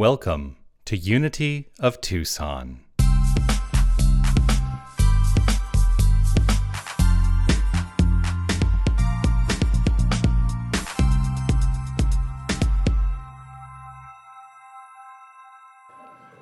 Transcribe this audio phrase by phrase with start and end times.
[0.00, 0.56] Welcome
[0.86, 2.80] to Unity of Tucson.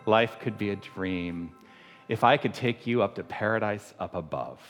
[0.06, 1.50] Life could be a dream
[2.08, 4.60] if I could take you up to paradise up above.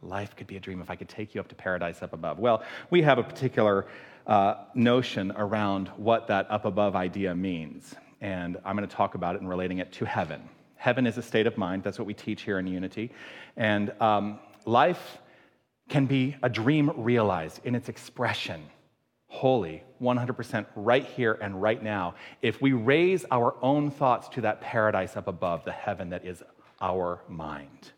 [0.00, 2.38] Life could be a dream if I could take you up to paradise up above.
[2.38, 3.86] Well, we have a particular
[4.26, 7.94] uh, notion around what that up above idea means.
[8.24, 10.48] And I'm going to talk about it and relating it to heaven.
[10.76, 11.82] Heaven is a state of mind.
[11.82, 13.12] That's what we teach here in Unity.
[13.54, 15.18] And um, life
[15.90, 18.62] can be a dream realized in its expression,
[19.26, 24.62] holy, 100% right here and right now, if we raise our own thoughts to that
[24.62, 26.42] paradise up above, the heaven that is
[26.80, 27.92] our mind.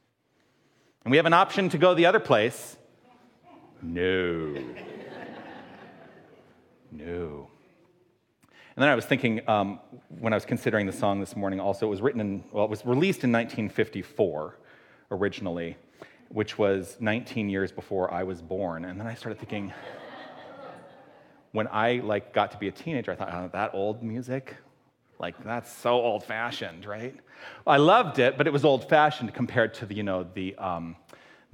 [1.05, 2.77] And we have an option to go the other place.
[3.81, 4.56] No.
[6.91, 7.48] No.
[8.77, 9.80] And then I was thinking, um,
[10.19, 12.71] when I was considering the song this morning, also, it was written in, well, it
[12.71, 14.59] was released in 1954
[15.11, 15.78] originally,
[16.28, 18.84] which was 19 years before I was born.
[18.84, 19.73] And then I started thinking,
[21.53, 24.55] when I like got to be a teenager, I thought, oh, that old music,
[25.19, 27.15] like that's so old-fashioned, right?
[27.65, 30.97] Well, I loved it, but it was old-fashioned compared to the, you know, the, um,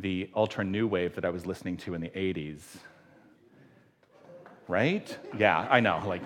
[0.00, 2.62] the ultra new wave that I was listening to in the 80s.
[4.66, 5.16] Right?
[5.38, 6.02] Yeah, I know.
[6.04, 6.22] Like,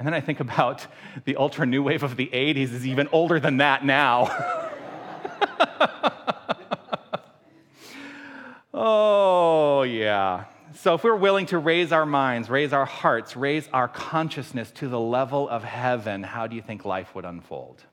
[0.00, 0.86] and then I think about
[1.26, 4.30] the ultra new wave of the 80s is even older than that now.
[8.72, 10.44] oh, yeah.
[10.76, 14.88] So, if we're willing to raise our minds, raise our hearts, raise our consciousness to
[14.88, 17.84] the level of heaven, how do you think life would unfold?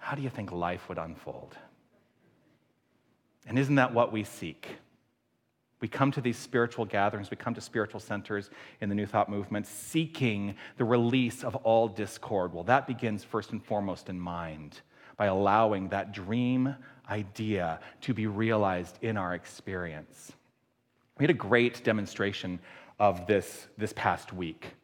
[0.00, 1.54] How do you think life would unfold?
[3.46, 4.66] And isn't that what we seek?
[5.82, 9.28] We come to these spiritual gatherings, we come to spiritual centers in the New Thought
[9.28, 12.54] movement seeking the release of all discord.
[12.54, 14.80] Well, that begins first and foremost in mind
[15.16, 16.76] by allowing that dream
[17.10, 20.30] idea to be realized in our experience.
[21.18, 22.60] We had a great demonstration
[23.00, 24.74] of this this past week.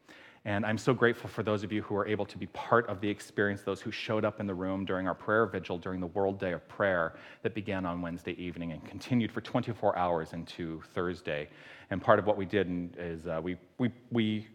[0.45, 3.01] And I'm so grateful for those of you who were able to be part of
[3.01, 6.07] the experience, those who showed up in the room during our prayer vigil during the
[6.07, 10.81] World Day of Prayer that began on Wednesday evening and continued for 24 hours into
[10.93, 11.49] Thursday.
[11.89, 14.47] And part of what we did is uh, we, we, we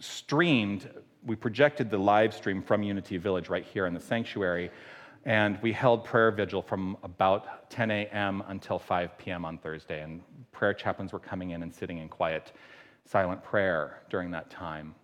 [0.00, 0.90] streamed,
[1.24, 4.70] we projected the live stream from Unity Village right here in the sanctuary.
[5.24, 8.42] And we held prayer vigil from about 10 a.m.
[8.48, 9.44] until 5 p.m.
[9.44, 10.02] on Thursday.
[10.02, 12.52] And prayer chaplains were coming in and sitting in quiet,
[13.06, 14.94] silent prayer during that time.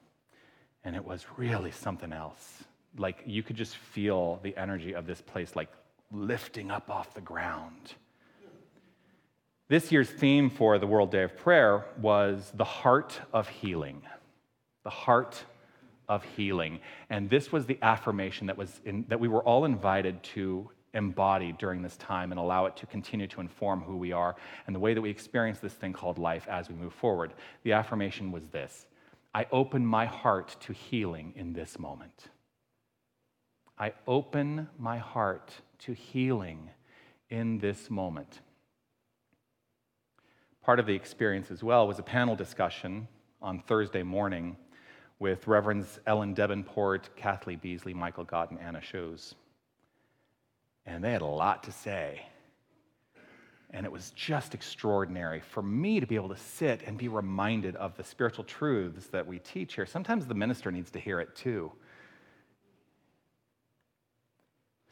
[0.85, 2.65] And it was really something else.
[2.97, 5.69] Like you could just feel the energy of this place, like
[6.11, 7.95] lifting up off the ground.
[9.69, 14.03] This year's theme for the World Day of Prayer was the heart of healing.
[14.83, 15.45] The heart
[16.09, 16.81] of healing.
[17.09, 21.53] And this was the affirmation that, was in, that we were all invited to embody
[21.53, 24.35] during this time and allow it to continue to inform who we are
[24.67, 27.33] and the way that we experience this thing called life as we move forward.
[27.63, 28.87] The affirmation was this
[29.33, 32.29] I open my heart to healing in this moment.
[33.79, 36.71] I open my heart to healing
[37.31, 38.41] in this moment.
[40.63, 43.09] Part of the experience as well was a panel discussion
[43.41, 44.57] on Thursday morning
[45.19, 49.35] with Reverends Ellen Debenport, Kathleen Beasley, Michael Gott, and Anna Shoes.
[50.85, 52.27] And they had a lot to say.
[53.73, 57.77] And it was just extraordinary for me to be able to sit and be reminded
[57.77, 59.87] of the spiritual truths that we teach here.
[59.87, 61.71] Sometimes the minister needs to hear it too.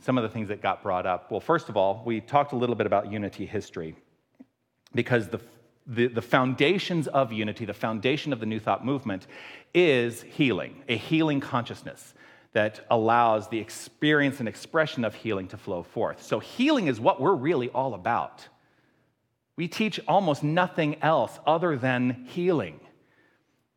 [0.00, 1.30] Some of the things that got brought up.
[1.30, 3.96] Well, first of all, we talked a little bit about unity history
[4.94, 5.40] because the,
[5.88, 9.26] the, the foundations of unity, the foundation of the New Thought movement,
[9.74, 12.14] is healing, a healing consciousness
[12.52, 16.22] that allows the experience and expression of healing to flow forth.
[16.22, 18.46] So, healing is what we're really all about.
[19.58, 22.78] We teach almost nothing else other than healing.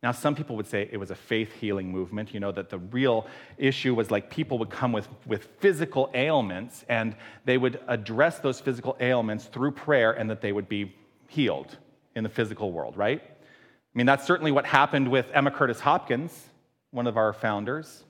[0.00, 2.78] Now, some people would say it was a faith healing movement, you know, that the
[2.78, 3.26] real
[3.58, 8.60] issue was like people would come with, with physical ailments and they would address those
[8.60, 10.94] physical ailments through prayer and that they would be
[11.26, 11.76] healed
[12.14, 13.20] in the physical world, right?
[13.20, 16.46] I mean, that's certainly what happened with Emma Curtis Hopkins,
[16.92, 18.04] one of our founders.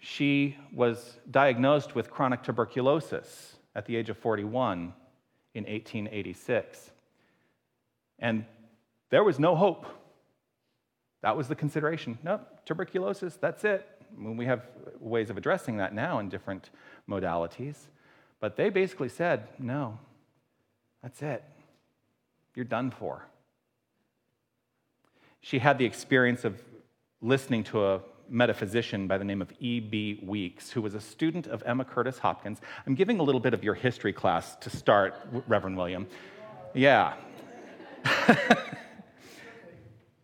[0.00, 4.92] She was diagnosed with chronic tuberculosis at the age of 41
[5.54, 6.90] in 1886.
[8.18, 8.44] And
[9.10, 9.86] there was no hope.
[11.22, 12.18] That was the consideration.
[12.22, 13.86] No, tuberculosis, that's it.
[14.16, 14.66] I mean, we have
[15.00, 16.70] ways of addressing that now in different
[17.08, 17.76] modalities.
[18.40, 19.98] But they basically said, no,
[21.02, 21.42] that's it.
[22.54, 23.26] You're done for.
[25.40, 26.62] She had the experience of
[27.20, 30.20] listening to a metaphysician by the name of E.B.
[30.22, 32.60] Weeks, who was a student of Emma Curtis Hopkins.
[32.86, 35.14] I'm giving a little bit of your history class to start,
[35.46, 36.06] Reverend William.
[36.74, 37.14] Yeah.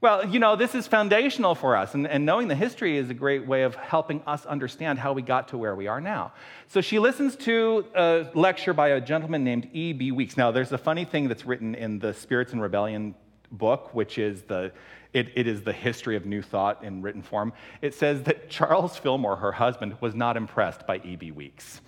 [0.01, 3.15] well, you know, this is foundational for us, and, and knowing the history is a
[3.15, 6.33] great way of helping us understand how we got to where we are now.
[6.69, 10.13] So she listens to a lecture by a gentleman named E.B.
[10.13, 10.37] Weeks.
[10.37, 13.15] Now, there's a funny thing that's written in the Spirits in Rebellion
[13.53, 14.73] book, which is the
[15.13, 17.53] it, it is the history of New Thought in written form.
[17.83, 21.33] It says that Charles Fillmore, her husband, was not impressed by E.B.
[21.33, 21.81] Weeks.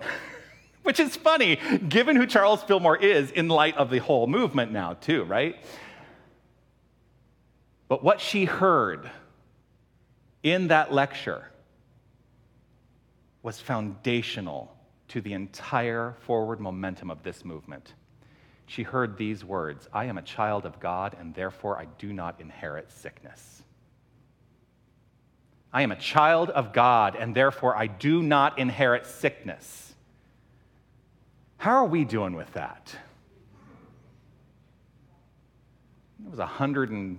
[0.82, 4.94] Which is funny, given who Charles Fillmore is in light of the whole movement now,
[4.94, 5.56] too, right?
[7.86, 9.08] But what she heard
[10.42, 11.50] in that lecture
[13.44, 14.74] was foundational
[15.08, 17.94] to the entire forward momentum of this movement
[18.66, 22.40] she heard these words I am a child of God, and therefore I do not
[22.40, 23.62] inherit sickness.
[25.72, 29.92] I am a child of God, and therefore I do not inherit sickness.
[31.56, 32.94] How are we doing with that?
[36.24, 37.18] It was 100 and,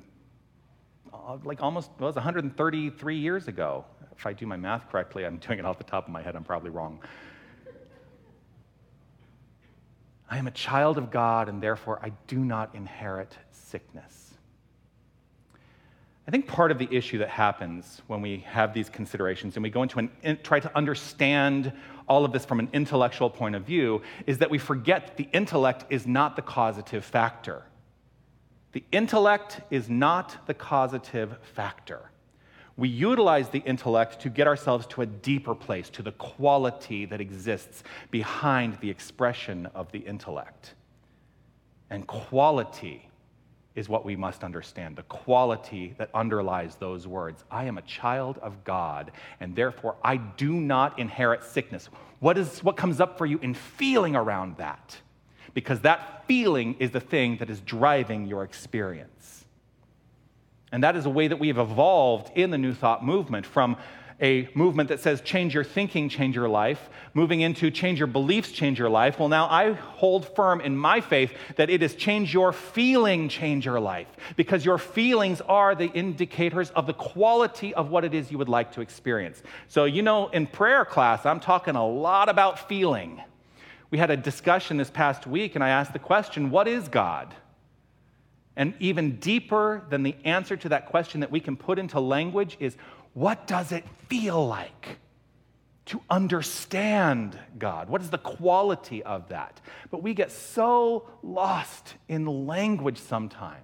[1.14, 3.86] uh, like almost, well, it was 133 years ago.
[4.18, 6.36] If I do my math correctly, I'm doing it off the top of my head,
[6.36, 7.00] I'm probably wrong.
[10.30, 14.34] I am a child of God, and therefore I do not inherit sickness.
[16.28, 19.70] I think part of the issue that happens when we have these considerations and we
[19.70, 21.72] go into and try to understand
[22.08, 25.30] all of this from an intellectual point of view is that we forget that the
[25.34, 27.64] intellect is not the causative factor.
[28.72, 32.10] The intellect is not the causative factor
[32.78, 37.22] we utilize the intellect to get ourselves to a deeper place, to the quality that
[37.22, 40.74] exists behind the expression of the intellect.
[41.90, 43.10] And quality
[43.76, 47.44] is what we must understand the quality that underlies those words.
[47.52, 51.90] I am a child of God, and therefore I do not inherit sickness.
[52.20, 54.98] What, is, what comes up for you in feeling around that?
[55.54, 59.45] Because that feeling is the thing that is driving your experience.
[60.72, 63.78] And that is a way that we have evolved in the New Thought movement from
[64.22, 68.52] a movement that says change your thinking, change your life, moving into change your beliefs,
[68.52, 69.20] change your life.
[69.20, 73.66] Well, now I hold firm in my faith that it is change your feeling, change
[73.66, 74.08] your life,
[74.38, 78.50] because your feelings are the indicators of the quality of what it is you would
[78.50, 79.44] like to experience.
[79.68, 83.22] So, you know, in prayer class, I'm talking a lot about feeling.
[83.92, 87.34] We had a discussion this past week, and I asked the question what is God?
[88.56, 92.58] And even deeper than the answer to that question that we can put into language
[92.60, 92.78] is
[93.14, 94.98] what does it feel like
[95.88, 97.90] to understand God?
[97.90, 99.62] What is the quality of that?
[99.92, 103.62] But we get so lost in language sometimes.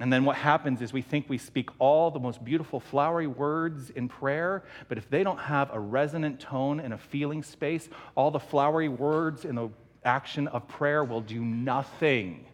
[0.00, 3.90] And then what happens is we think we speak all the most beautiful, flowery words
[3.90, 8.30] in prayer, but if they don't have a resonant tone and a feeling space, all
[8.30, 9.68] the flowery words in the
[10.04, 12.46] action of prayer will do nothing.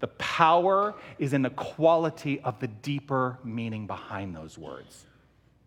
[0.00, 5.06] The power is in the quality of the deeper meaning behind those words.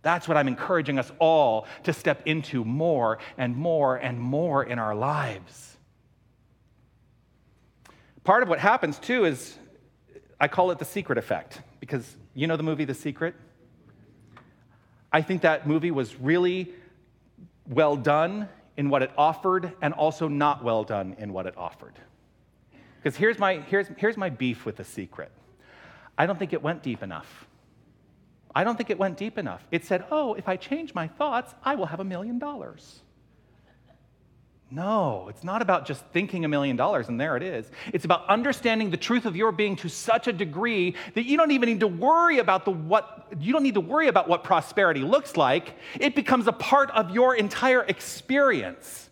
[0.02, 4.78] That's what I'm encouraging us all to step into more and more and more in
[4.78, 5.78] our lives.
[8.24, 9.58] Part of what happens too is
[10.40, 13.36] I call it the secret effect because you know the movie The Secret?
[15.12, 16.74] I think that movie was really
[17.68, 21.94] well done in what it offered and also not well done in what it offered.
[22.98, 25.32] Because here's my, here's, here's my beef with the secret
[26.18, 27.46] I don't think it went deep enough.
[28.54, 29.68] I don't think it went deep enough.
[29.70, 33.02] It said, oh, if I change my thoughts, I will have a million dollars.
[34.72, 37.70] No, it's not about just thinking a million dollars and there it is.
[37.94, 41.52] It's about understanding the truth of your being to such a degree that you don't
[41.52, 45.02] even need to worry about the what you don't need to worry about what prosperity
[45.02, 45.78] looks like.
[46.00, 49.10] It becomes a part of your entire experience.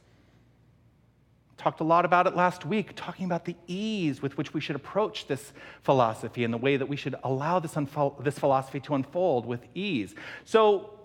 [1.57, 4.75] Talked a lot about it last week, talking about the ease with which we should
[4.75, 8.95] approach this philosophy and the way that we should allow this, unfo- this philosophy to
[8.95, 10.13] unfold with ease.
[10.43, 10.99] So,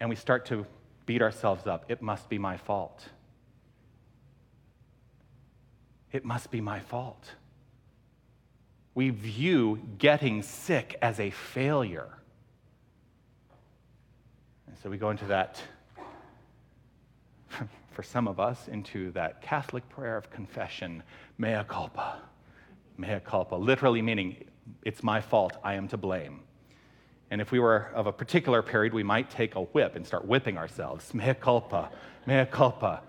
[0.00, 0.66] And we start to
[1.04, 1.84] beat ourselves up.
[1.88, 3.04] It must be my fault.
[6.12, 7.30] It must be my fault.
[8.94, 12.08] We view getting sick as a failure.
[14.66, 15.62] And so we go into that
[17.92, 21.02] for some of us into that Catholic prayer of confession,
[21.38, 22.20] mea culpa,
[22.98, 24.44] mea culpa, literally meaning
[24.84, 26.40] it's my fault, I am to blame.
[27.30, 30.24] And if we were of a particular period, we might take a whip and start
[30.24, 31.90] whipping ourselves, mea culpa,
[32.26, 33.02] mea culpa.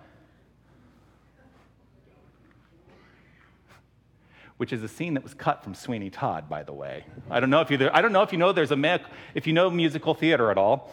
[4.61, 7.03] Which is a scene that was cut from Sweeney Todd, by the way.
[7.31, 8.99] I don't know if you, I don't know if you know there's a mea,
[9.33, 10.91] if you know musical theater at all.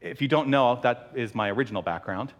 [0.00, 2.32] If you don't know, that is my original background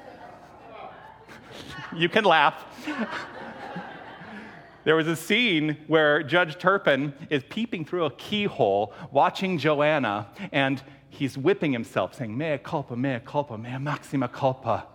[1.94, 2.64] you can laugh.
[4.84, 10.82] there was a scene where Judge Turpin is peeping through a keyhole, watching Joanna, and
[11.10, 14.86] he's whipping himself, saying, Mea culpa, mea culpa, mea maxima culpa,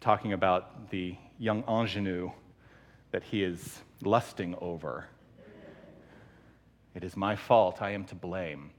[0.00, 2.30] talking about the young ingenue
[3.12, 5.06] that he is lusting over.
[6.94, 7.80] It is my fault.
[7.80, 8.70] I am to blame.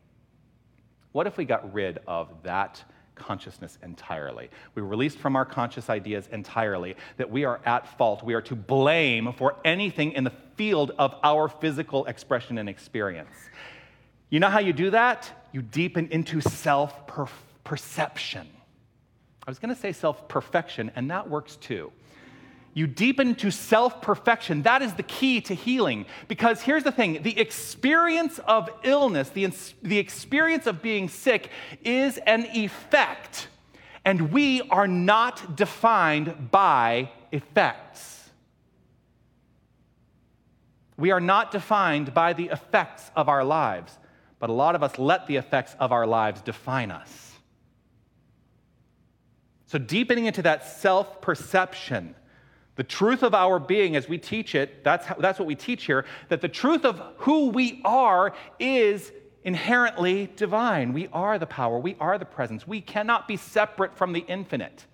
[1.14, 2.84] What if we got rid of that
[3.16, 4.50] consciousness entirely.
[4.76, 8.24] We released from our conscious ideas entirely, that we are at fault.
[8.24, 13.36] We are to blame for anything in the field of our physical expression and experience.
[14.30, 15.48] You know how you do that?
[15.52, 17.08] You deepen into self
[17.64, 18.48] perception.
[19.46, 21.92] I was going to say self perfection, and that works too.
[22.74, 24.64] You deepen to self perfection.
[24.64, 26.06] That is the key to healing.
[26.28, 29.52] Because here's the thing the experience of illness, the,
[29.84, 31.50] the experience of being sick,
[31.84, 33.48] is an effect.
[34.06, 38.30] And we are not defined by effects.
[40.98, 43.98] We are not defined by the effects of our lives,
[44.40, 47.34] but a lot of us let the effects of our lives define us.
[49.68, 52.16] So, deepening into that self perception
[52.76, 55.86] the truth of our being, as we teach it, that's, how, that's what we teach
[55.86, 59.12] here, that the truth of who we are is
[59.44, 60.94] inherently divine.
[60.94, 62.68] We are the power, we are the presence.
[62.68, 64.86] We cannot be separate from the infinite.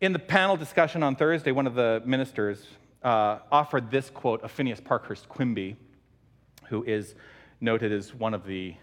[0.00, 2.66] In the panel discussion on Thursday, one of the ministers
[3.02, 5.76] uh, offered this quote of Phineas Parkhurst Quimby,
[6.68, 7.14] who is
[7.60, 8.74] noted as one of the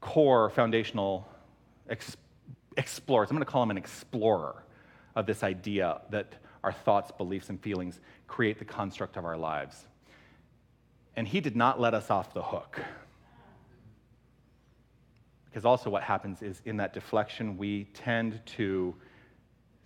[0.00, 1.26] core foundational
[1.88, 2.16] ex-
[2.76, 3.30] explorers.
[3.30, 4.64] I'm going to call him an explorer
[5.16, 9.84] of this idea that our thoughts, beliefs, and feelings create the construct of our lives.
[11.14, 12.80] And He did not let us off the hook.
[15.44, 18.94] Because also, what happens is in that deflection, we tend to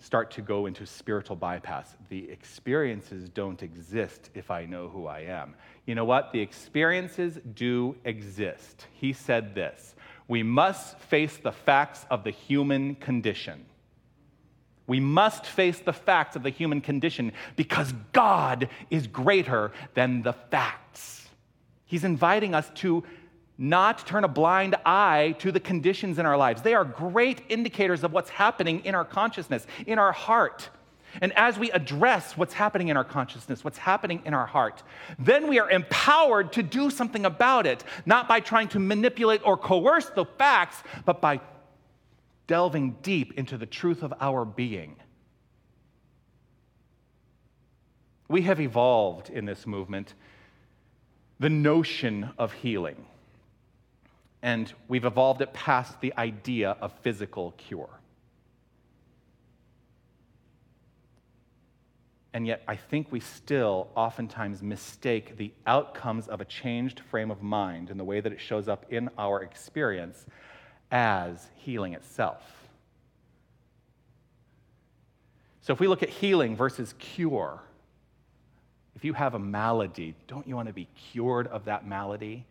[0.01, 1.95] start to go into spiritual bypass.
[2.09, 5.55] The experiences don't exist if I know who I am.
[5.87, 6.33] You know what?
[6.33, 8.87] The experiences do exist.
[8.93, 9.95] He said this
[10.27, 13.67] We must face the facts of the human condition.
[14.89, 20.33] We must face the facts of the human condition because God is greater than the
[20.33, 21.29] facts.
[21.85, 23.05] He's inviting us to
[23.59, 26.63] not turn a blind eye to the conditions in our lives.
[26.63, 30.71] They are great indicators of what's happening in our consciousness, in our heart.
[31.21, 34.83] And as we address what's happening in our consciousness, what's happening in our heart,
[35.19, 39.57] then we are empowered to do something about it, not by trying to manipulate or
[39.57, 41.41] coerce the facts, but by
[42.49, 44.97] delving deep into the truth of our being.
[48.27, 50.15] We have evolved in this movement
[51.39, 53.07] the notion of healing,
[54.43, 57.89] and we've evolved it past the idea of physical cure.
[62.35, 67.43] And yet, I think we still oftentimes mistake the outcomes of a changed frame of
[67.43, 70.27] mind and the way that it shows up in our experience
[70.91, 72.43] as healing itself.
[75.61, 77.61] So if we look at healing versus cure,
[78.97, 82.47] if you have a malady, don't you want to be cured of that malady?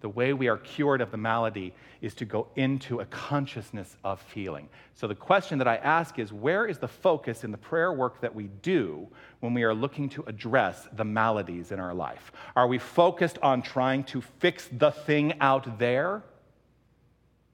[0.00, 4.22] The way we are cured of the malady is to go into a consciousness of
[4.32, 4.68] healing.
[4.94, 8.20] So, the question that I ask is where is the focus in the prayer work
[8.22, 9.06] that we do
[9.40, 12.32] when we are looking to address the maladies in our life?
[12.56, 16.22] Are we focused on trying to fix the thing out there?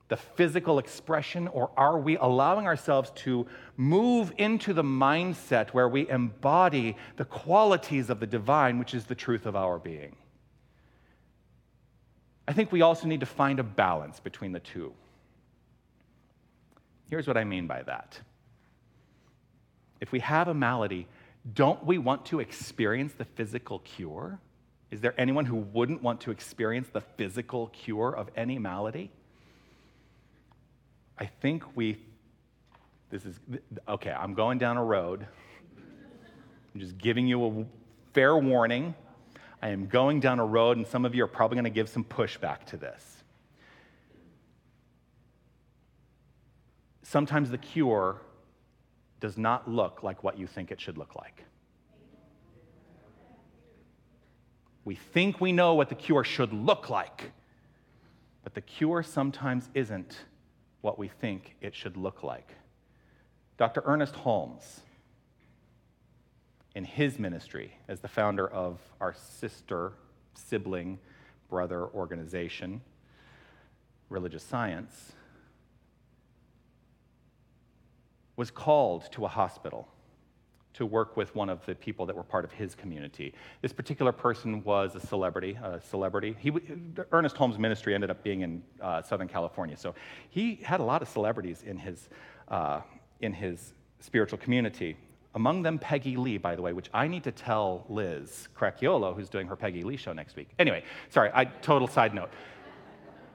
[0.08, 3.46] The physical expression, or are we allowing ourselves to
[3.76, 9.14] move into the mindset where we embody the qualities of the divine, which is the
[9.14, 10.14] truth of our being?
[12.46, 14.92] I think we also need to find a balance between the two.
[17.10, 18.20] Here's what I mean by that.
[20.00, 21.08] If we have a malady,
[21.54, 24.38] don't we want to experience the physical cure?
[24.90, 29.10] Is there anyone who wouldn't want to experience the physical cure of any malady?
[31.18, 31.96] I think we,
[33.10, 33.40] this is,
[33.88, 35.26] okay, I'm going down a road.
[36.74, 37.64] I'm just giving you a
[38.12, 38.94] fair warning.
[39.62, 41.88] I am going down a road, and some of you are probably going to give
[41.88, 43.22] some pushback to this.
[47.02, 48.20] Sometimes the cure
[49.20, 51.44] does not look like what you think it should look like.
[54.84, 57.32] We think we know what the cure should look like,
[58.44, 60.18] but the cure sometimes isn't
[60.86, 62.54] what we think it should look like.
[63.58, 63.82] Dr.
[63.86, 64.82] Ernest Holmes,
[66.76, 69.94] in his ministry as the founder of our sister,
[70.34, 71.00] sibling,
[71.50, 72.80] brother organization,
[74.10, 75.10] Religious Science,
[78.36, 79.88] was called to a hospital
[80.76, 83.32] to work with one of the people that were part of his community.
[83.62, 85.58] This particular person was a celebrity.
[85.62, 86.36] A celebrity.
[86.38, 86.52] He,
[87.12, 89.94] Ernest Holmes' ministry ended up being in uh, Southern California, so
[90.30, 92.08] he had a lot of celebrities in his
[92.48, 92.80] uh,
[93.20, 94.96] in his spiritual community.
[95.34, 99.28] Among them, Peggy Lee, by the way, which I need to tell Liz Cracchiolo, who's
[99.28, 100.48] doing her Peggy Lee show next week.
[100.58, 102.30] Anyway, sorry, I, total side note.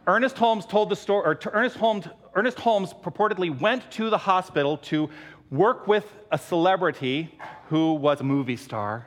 [0.07, 4.17] Ernest Holmes told the story, or to Ernest Holmes, Ernest Holmes purportedly went to the
[4.17, 5.10] hospital to
[5.51, 9.05] work with a celebrity who was a movie star,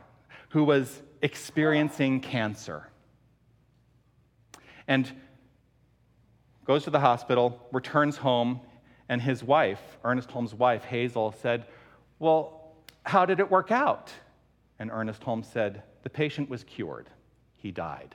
[0.51, 2.87] who was experiencing cancer.
[4.87, 5.11] And
[6.67, 8.61] goes to the hospital, returns home,
[9.09, 11.67] and his wife, Ernest Holmes' wife, Hazel, said,
[12.19, 12.75] Well,
[13.05, 14.13] how did it work out?
[14.79, 17.09] And Ernest Holmes said, The patient was cured.
[17.57, 18.15] He died.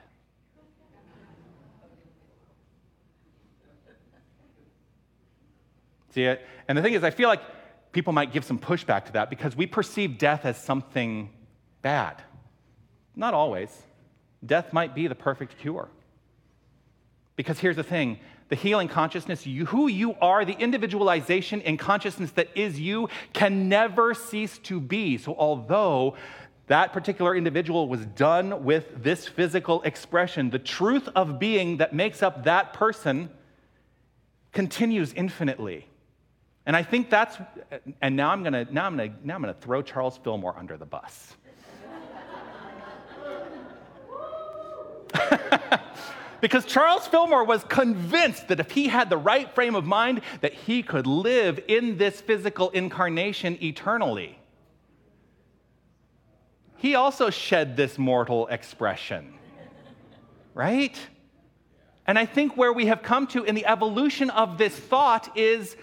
[6.12, 6.44] See it?
[6.66, 7.40] And the thing is, I feel like
[7.92, 11.30] people might give some pushback to that because we perceive death as something
[11.82, 12.22] bad.
[13.16, 13.70] Not always.
[14.44, 15.88] Death might be the perfect cure.
[17.36, 22.32] Because here's the thing the healing consciousness, you, who you are, the individualization in consciousness
[22.32, 25.16] that is you, can never cease to be.
[25.18, 26.16] So, although
[26.66, 32.22] that particular individual was done with this physical expression, the truth of being that makes
[32.22, 33.30] up that person
[34.52, 35.86] continues infinitely.
[36.66, 37.38] And I think that's,
[38.02, 40.86] and now I'm gonna, now I'm gonna, now I'm gonna throw Charles Fillmore under the
[40.86, 41.36] bus.
[46.40, 50.52] because Charles Fillmore was convinced that if he had the right frame of mind, that
[50.52, 54.38] he could live in this physical incarnation eternally.
[56.76, 59.34] He also shed this mortal expression,
[60.54, 60.98] right?
[62.06, 65.76] And I think where we have come to in the evolution of this thought is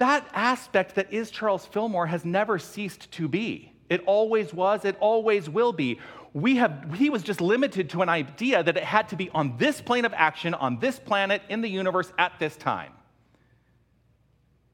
[0.00, 3.72] that aspect that is Charles Fillmore has never ceased to be.
[3.88, 6.00] It always was, it always will be.
[6.32, 9.56] We have, he was just limited to an idea that it had to be on
[9.58, 12.92] this plane of action, on this planet, in the universe at this time.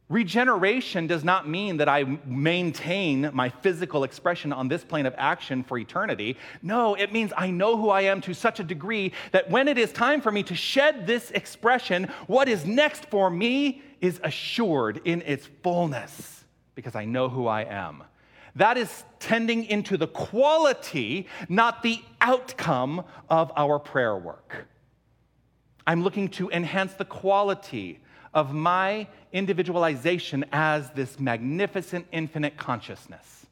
[0.08, 5.64] Regeneration does not mean that I maintain my physical expression on this plane of action
[5.64, 6.36] for eternity.
[6.62, 9.78] No, it means I know who I am to such a degree that when it
[9.78, 15.00] is time for me to shed this expression, what is next for me is assured
[15.04, 16.44] in its fullness
[16.76, 18.04] because I know who I am.
[18.54, 24.68] That is tending into the quality, not the outcome of our prayer work.
[25.84, 28.00] I'm looking to enhance the quality
[28.36, 33.46] of my individualization as this magnificent infinite consciousness.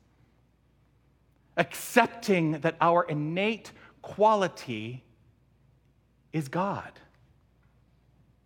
[1.57, 5.03] Accepting that our innate quality
[6.35, 6.93] is God.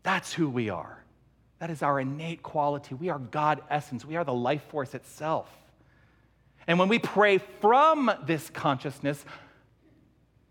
[0.05, 1.03] That's who we are.
[1.59, 2.95] That is our innate quality.
[2.95, 4.05] We are God essence.
[4.05, 5.51] We are the life force itself.
[6.69, 9.25] And when we pray from this consciousness,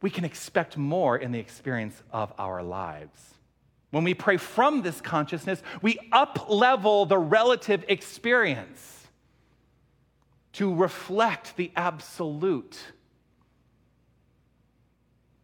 [0.02, 3.37] we can expect more in the experience of our lives.
[3.92, 9.08] When we pray from this consciousness, we up level the relative experience
[10.54, 12.78] to reflect the absolute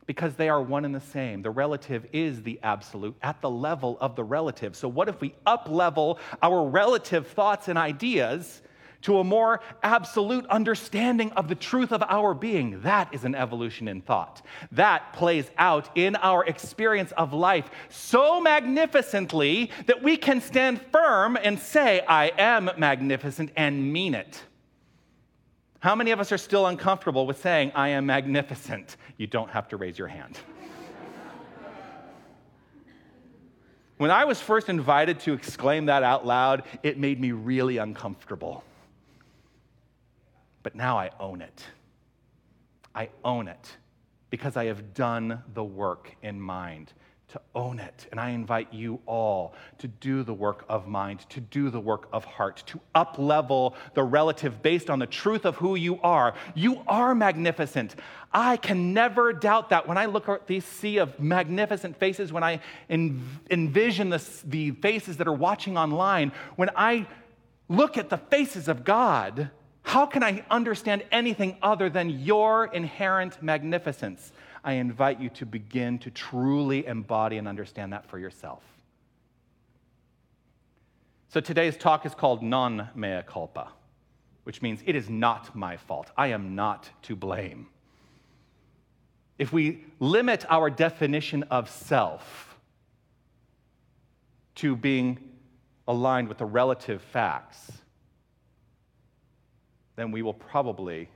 [0.05, 1.41] because they are one and the same.
[1.41, 4.75] The relative is the absolute at the level of the relative.
[4.75, 8.61] So, what if we up level our relative thoughts and ideas
[9.03, 12.81] to a more absolute understanding of the truth of our being.
[12.81, 14.41] That is an evolution in thought.
[14.71, 21.37] That plays out in our experience of life so magnificently that we can stand firm
[21.41, 24.41] and say, I am magnificent and mean it.
[25.79, 28.95] How many of us are still uncomfortable with saying, I am magnificent?
[29.17, 30.39] You don't have to raise your hand.
[33.97, 38.63] When I was first invited to exclaim that out loud, it made me really uncomfortable.
[40.63, 41.63] But now I own it.
[42.95, 43.77] I own it
[44.29, 46.93] because I have done the work in mind
[47.33, 48.07] to own it.
[48.11, 52.07] And I invite you all to do the work of mind, to do the work
[52.13, 56.35] of heart, to up level the relative based on the truth of who you are.
[56.53, 57.95] You are magnificent.
[58.31, 62.43] I can never doubt that when I look at this sea of magnificent faces, when
[62.43, 67.07] I envision the, the faces that are watching online, when I
[67.67, 69.49] look at the faces of God,
[69.83, 74.31] how can I understand anything other than your inherent magnificence?
[74.63, 78.63] I invite you to begin to truly embody and understand that for yourself.
[81.27, 83.69] So today's talk is called Non Mea Culpa,
[84.43, 86.11] which means it is not my fault.
[86.15, 87.67] I am not to blame.
[89.37, 92.55] If we limit our definition of self
[94.55, 95.17] to being
[95.87, 97.71] aligned with the relative facts,
[99.95, 101.09] then we will probably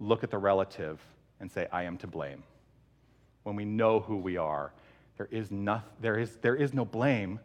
[0.00, 1.00] look at the relative
[1.40, 2.42] and say, I am to blame.
[3.42, 4.72] When we know who we are,
[5.16, 7.38] there is, no, there is, there is no blame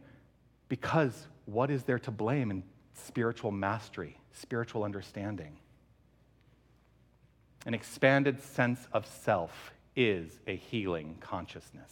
[0.69, 5.57] because what is there to blame in spiritual mastery, spiritual understanding?
[7.65, 11.91] An expanded sense of self is a healing consciousness.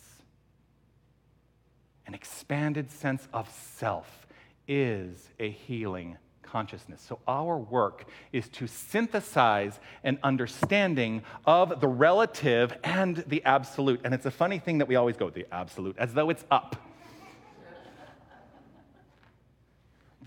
[2.05, 4.27] An expanded sense of self
[4.67, 6.17] is a healing
[6.51, 7.01] consciousness.
[7.01, 14.01] So, our work is to synthesize an understanding of the relative and the absolute.
[14.03, 16.75] And it's a funny thing that we always go, the absolute, as though it's up.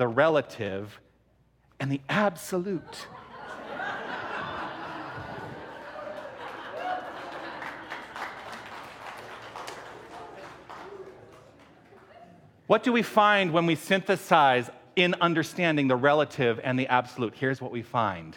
[0.00, 0.98] the relative
[1.78, 3.06] and the absolute.
[12.66, 14.70] What do we find when we synthesize
[15.02, 18.36] in understanding the relative and the absolute, here's what we find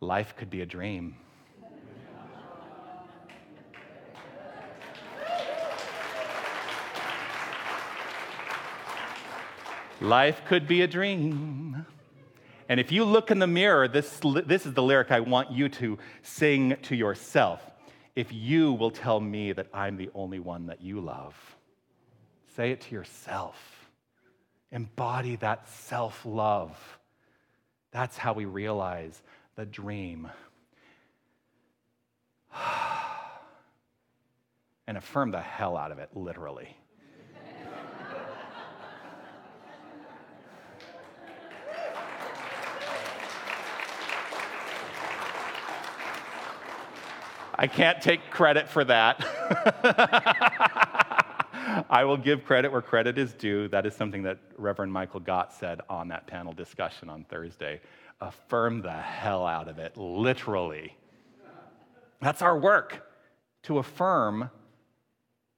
[0.00, 1.16] life could be a dream.
[10.00, 11.84] Life could be a dream.
[12.68, 15.68] And if you look in the mirror, this, this is the lyric I want you
[15.70, 17.60] to sing to yourself.
[18.14, 21.34] If you will tell me that I'm the only one that you love,
[22.54, 23.77] say it to yourself.
[24.70, 26.98] Embody that self love.
[27.90, 29.22] That's how we realize
[29.56, 30.28] the dream.
[34.86, 36.68] and affirm the hell out of it, literally.
[47.54, 49.24] I can't take credit for that.
[51.90, 53.68] I will give credit where credit is due.
[53.68, 57.80] That is something that Reverend Michael Gott said on that panel discussion on Thursday.
[58.20, 60.96] Affirm the hell out of it, literally.
[62.20, 63.08] That's our work,
[63.64, 64.50] to affirm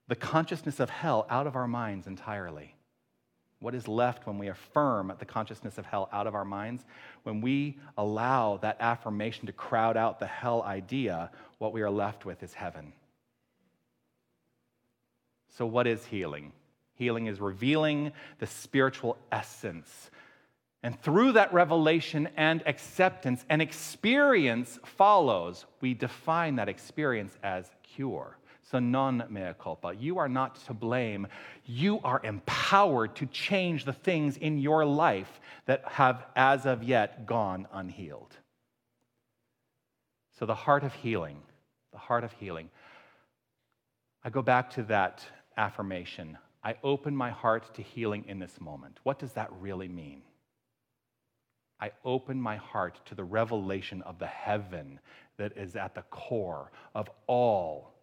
[0.08, 2.74] the consciousness of hell out of our minds entirely.
[3.60, 6.84] What is left when we affirm the consciousness of hell out of our minds?
[7.22, 12.24] When we allow that affirmation to crowd out the hell idea, what we are left
[12.24, 12.92] with is heaven.
[15.60, 16.52] So, what is healing?
[16.94, 20.10] Healing is revealing the spiritual essence.
[20.82, 25.66] And through that revelation and acceptance, an experience follows.
[25.82, 28.38] We define that experience as cure.
[28.70, 29.92] So, non mea culpa.
[29.94, 31.26] You are not to blame.
[31.66, 37.26] You are empowered to change the things in your life that have, as of yet,
[37.26, 38.34] gone unhealed.
[40.38, 41.36] So, the heart of healing,
[41.92, 42.70] the heart of healing.
[44.24, 45.22] I go back to that
[45.56, 48.98] affirmation I open my heart to healing in this moment.
[49.02, 50.22] What does that really mean?
[51.80, 55.00] I open my heart to the revelation of the heaven
[55.38, 57.94] that is at the core of all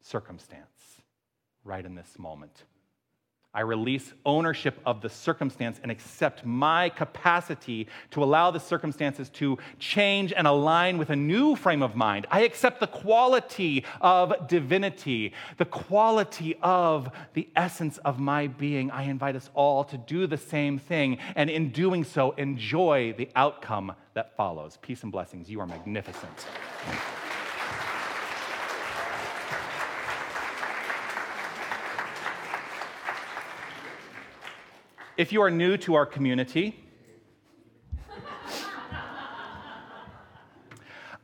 [0.00, 1.02] circumstance
[1.62, 2.64] right in this moment.
[3.54, 9.58] I release ownership of the circumstance and accept my capacity to allow the circumstances to
[9.78, 12.26] change and align with a new frame of mind.
[12.30, 18.90] I accept the quality of divinity, the quality of the essence of my being.
[18.90, 23.28] I invite us all to do the same thing, and in doing so, enjoy the
[23.36, 24.78] outcome that follows.
[24.82, 25.48] Peace and blessings.
[25.48, 26.46] You are magnificent.
[35.16, 36.76] If you are new to our community,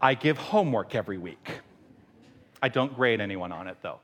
[0.00, 1.58] I give homework every week.
[2.62, 3.98] I don't grade anyone on it, though.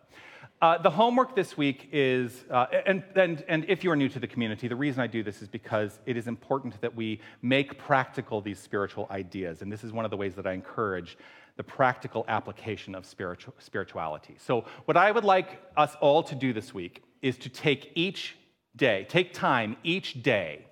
[0.60, 4.18] Uh, the homework this week is, uh, and, and, and if you are new to
[4.18, 7.78] the community, the reason I do this is because it is important that we make
[7.78, 9.62] practical these spiritual ideas.
[9.62, 11.16] And this is one of the ways that I encourage
[11.56, 14.34] the practical application of spiritual, spirituality.
[14.38, 18.34] So, what I would like us all to do this week is to take each
[18.76, 20.66] day, take time each day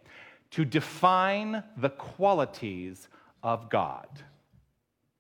[0.51, 3.09] to define the qualities
[3.43, 4.09] of God.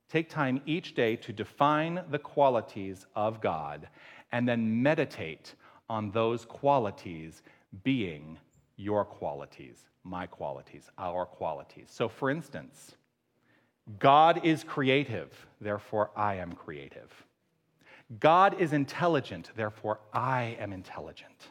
[0.09, 3.89] Take time each day to define the qualities of God
[4.33, 5.55] and then meditate
[5.89, 7.43] on those qualities
[7.83, 8.39] being
[8.77, 11.89] your qualities, my qualities, our qualities.
[11.91, 12.95] So, for instance,
[13.99, 17.13] God is creative, therefore I am creative.
[18.21, 21.49] God is intelligent, therefore I am intelligent.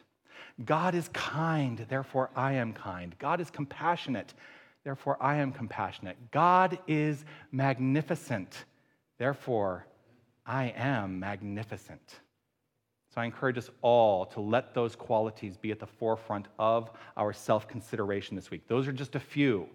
[0.64, 3.14] God is kind, therefore I am kind.
[3.18, 4.34] God is compassionate,
[4.84, 6.16] therefore I am compassionate.
[6.30, 8.64] God is magnificent,
[9.18, 9.86] therefore
[10.46, 12.20] I am magnificent.
[13.14, 17.32] So I encourage us all to let those qualities be at the forefront of our
[17.32, 18.66] self consideration this week.
[18.66, 19.68] Those are just a few.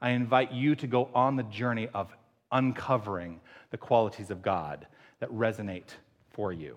[0.00, 2.14] I invite you to go on the journey of
[2.50, 4.86] uncovering the qualities of God
[5.20, 5.90] that resonate
[6.30, 6.76] for you.